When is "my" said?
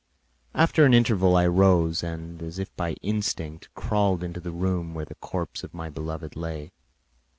5.75-5.91